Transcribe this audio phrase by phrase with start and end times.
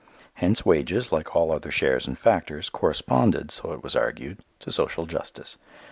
[0.33, 5.05] Hence wages, like all other shares and factors, corresponded, so it was argued, to social
[5.05, 5.59] justice.